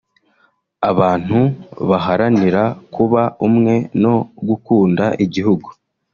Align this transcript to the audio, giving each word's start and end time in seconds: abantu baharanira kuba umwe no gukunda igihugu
abantu 0.91 1.39
baharanira 1.89 2.63
kuba 2.95 3.21
umwe 3.47 3.75
no 4.03 4.15
gukunda 4.47 5.05
igihugu 5.25 5.67